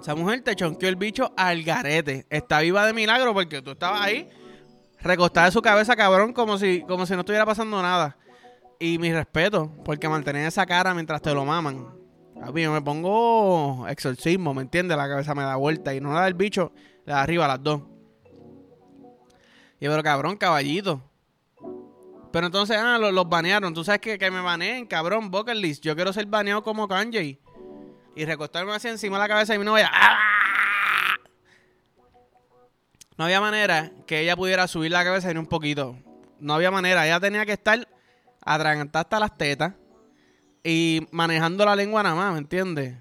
Esa 0.00 0.14
mujer 0.14 0.42
te 0.42 0.54
chonqueó 0.54 0.88
el 0.88 0.96
bicho 0.96 1.32
al 1.36 1.64
garete. 1.64 2.26
Está 2.30 2.60
viva 2.60 2.86
de 2.86 2.92
milagro 2.92 3.34
porque 3.34 3.62
tú 3.62 3.72
estabas 3.72 4.02
ahí 4.02 4.28
recostada 5.00 5.46
de 5.46 5.52
su 5.52 5.62
cabeza, 5.62 5.96
cabrón, 5.96 6.32
como 6.32 6.56
si, 6.58 6.82
como 6.82 7.06
si 7.06 7.14
no 7.14 7.20
estuviera 7.20 7.44
pasando 7.44 7.80
nada. 7.82 8.16
Y 8.78 8.98
mi 8.98 9.12
respeto, 9.12 9.72
porque 9.84 10.08
mantener 10.08 10.46
esa 10.46 10.66
cara 10.66 10.94
mientras 10.94 11.22
te 11.22 11.32
lo 11.32 11.44
maman. 11.44 11.88
A 12.42 12.50
mí 12.50 12.66
me 12.66 12.82
pongo 12.82 13.86
exorcismo, 13.88 14.52
¿me 14.54 14.62
entiendes? 14.62 14.96
La 14.96 15.08
cabeza 15.08 15.34
me 15.34 15.42
da 15.42 15.56
vuelta 15.56 15.94
y 15.94 16.00
no 16.00 16.12
la 16.12 16.24
del 16.24 16.34
bicho, 16.34 16.72
la 17.04 17.16
de 17.16 17.20
arriba, 17.20 17.48
las 17.48 17.62
dos. 17.62 17.82
Y 19.80 19.86
pero 19.88 20.02
cabrón, 20.02 20.36
caballito. 20.36 21.02
Pero 22.32 22.46
entonces, 22.46 22.76
ah, 22.76 22.98
los, 22.98 23.28
banearon. 23.28 23.74
Tú 23.74 23.84
sabes 23.84 24.00
que, 24.00 24.18
que 24.18 24.30
me 24.30 24.40
baneen, 24.40 24.86
cabrón, 24.86 25.30
Bucket. 25.30 25.80
Yo 25.80 25.94
quiero 25.94 26.12
ser 26.12 26.26
baneado 26.26 26.62
como 26.62 26.88
Kanye 26.88 27.38
y 28.16 28.24
recostarme 28.24 28.72
así 28.72 28.88
encima 28.88 29.16
de 29.16 29.22
la 29.22 29.28
cabeza 29.28 29.52
de 29.52 29.58
mi 29.58 29.64
novia. 29.64 29.90
¡Ah! 29.92 30.18
No 33.16 33.24
había 33.24 33.40
manera 33.40 33.92
que 34.06 34.20
ella 34.20 34.36
pudiera 34.36 34.66
subir 34.66 34.90
la 34.90 35.04
cabeza 35.04 35.32
ni 35.32 35.38
un 35.38 35.46
poquito. 35.46 35.96
No 36.40 36.54
había 36.54 36.70
manera. 36.70 37.06
Ella 37.06 37.20
tenía 37.20 37.46
que 37.46 37.52
estar 37.52 37.86
atragantada 38.44 39.02
hasta 39.02 39.20
las 39.20 39.38
tetas 39.38 39.74
y 40.64 41.06
manejando 41.12 41.64
la 41.64 41.76
lengua 41.76 42.02
nada 42.02 42.16
más, 42.16 42.32
¿me 42.32 42.38
entiendes? 42.38 42.96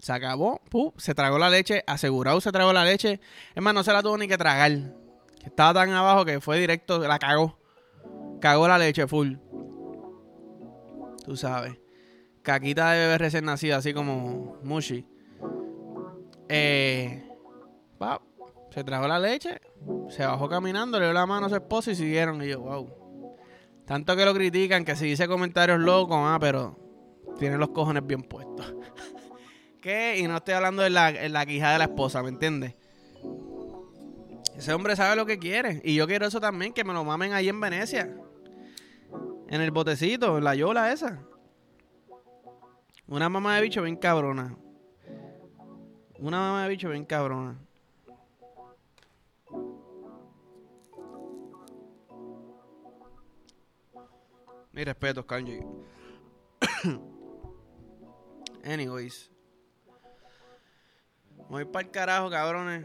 Se 0.00 0.12
acabó, 0.12 0.60
se 0.96 1.14
tragó 1.14 1.38
la 1.38 1.50
leche, 1.50 1.84
asegurado 1.86 2.40
se 2.40 2.52
tragó 2.52 2.72
la 2.72 2.84
leche. 2.84 3.20
Es 3.54 3.62
más, 3.62 3.74
no 3.74 3.84
se 3.84 3.92
la 3.92 4.02
tuvo 4.02 4.18
ni 4.18 4.28
que 4.28 4.38
tragar. 4.38 4.72
Estaba 5.44 5.74
tan 5.74 5.90
abajo 5.90 6.24
que 6.24 6.40
fue 6.40 6.58
directo, 6.58 6.98
la 6.98 7.18
cagó. 7.18 7.58
Cagó 8.40 8.66
la 8.68 8.78
leche 8.78 9.06
full. 9.06 9.34
Tú 11.24 11.36
sabes 11.36 11.78
caquita 12.44 12.92
de 12.92 13.00
bebé 13.00 13.18
recién 13.18 13.44
nacido, 13.46 13.76
así 13.76 13.92
como 13.92 14.58
Mushi. 14.62 15.04
Eh, 16.48 17.26
se 18.70 18.84
trajo 18.84 19.08
la 19.08 19.18
leche, 19.18 19.60
se 20.08 20.24
bajó 20.24 20.48
caminando, 20.48 21.00
le 21.00 21.06
dio 21.06 21.14
la 21.14 21.26
mano 21.26 21.46
a 21.46 21.48
su 21.48 21.56
esposo 21.56 21.90
y 21.90 21.96
siguieron. 21.96 22.42
Y 22.42 22.48
yo, 22.48 22.60
wow. 22.60 22.88
Tanto 23.86 24.14
que 24.14 24.24
lo 24.24 24.34
critican, 24.34 24.84
que 24.84 24.94
si 24.94 25.06
dice 25.06 25.26
comentarios 25.26 25.80
locos, 25.80 26.16
ah, 26.20 26.38
pero 26.40 26.78
tiene 27.38 27.56
los 27.56 27.70
cojones 27.70 28.06
bien 28.06 28.22
puestos. 28.22 28.74
Y 29.86 30.22
no 30.26 30.36
estoy 30.38 30.54
hablando 30.54 30.82
de 30.82 30.88
la, 30.88 31.10
en 31.10 31.32
la 31.32 31.44
quijada 31.44 31.74
de 31.74 31.78
la 31.78 31.84
esposa, 31.84 32.22
¿me 32.22 32.30
entiendes? 32.30 32.74
Ese 34.56 34.72
hombre 34.72 34.96
sabe 34.96 35.14
lo 35.14 35.26
que 35.26 35.38
quiere. 35.38 35.82
Y 35.84 35.94
yo 35.94 36.06
quiero 36.06 36.26
eso 36.26 36.40
también, 36.40 36.72
que 36.72 36.84
me 36.84 36.94
lo 36.94 37.04
mamen 37.04 37.34
ahí 37.34 37.48
en 37.50 37.60
Venecia. 37.60 38.16
En 39.48 39.60
el 39.60 39.70
botecito, 39.70 40.38
en 40.38 40.44
la 40.44 40.54
yola 40.54 40.90
esa. 40.92 41.20
Una 43.06 43.28
mamá 43.28 43.56
de 43.56 43.62
bicho 43.62 43.82
bien 43.82 43.96
cabrona. 43.96 44.56
Una 46.18 46.38
mamá 46.38 46.62
de 46.62 46.68
bicho 46.70 46.88
bien 46.88 47.04
cabrona. 47.04 47.58
Mi 54.72 54.82
respeto, 54.82 55.26
Kanji. 55.26 55.60
Anyways. 58.64 59.33
Voy 61.48 61.64
para 61.64 61.86
el 61.86 61.90
carajo, 61.90 62.30
cabrones. 62.30 62.84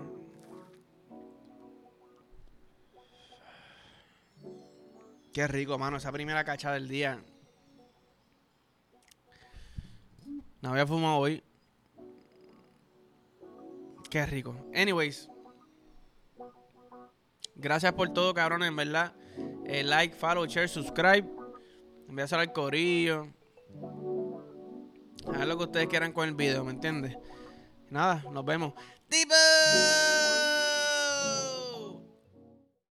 Qué 5.33 5.47
rico, 5.47 5.77
mano. 5.77 5.97
Esa 5.97 6.11
primera 6.11 6.43
cacha 6.43 6.71
del 6.73 6.87
día. 6.87 7.23
No 10.61 10.71
había 10.71 10.85
fumado 10.85 11.17
hoy. 11.17 11.43
Qué 14.09 14.25
rico. 14.25 14.55
Anyways. 14.73 15.29
Gracias 17.55 17.93
por 17.93 18.11
todo, 18.13 18.33
cabrones, 18.33 18.69
en 18.69 18.75
verdad. 18.75 19.13
Eh, 19.65 19.83
like, 19.83 20.15
follow, 20.15 20.45
share, 20.45 20.67
subscribe. 20.67 21.29
Envíaselo 22.07 22.41
al 22.41 22.51
corillo. 22.51 23.27
Haz 25.33 25.47
lo 25.47 25.57
que 25.57 25.63
ustedes 25.65 25.87
quieran 25.87 26.11
con 26.11 26.27
el 26.27 26.35
video, 26.35 26.65
¿me 26.65 26.71
entiendes? 26.71 27.15
Nada, 27.89 28.23
nos 28.31 28.45
vemos. 28.45 28.73
¡Tipo! 29.09 29.33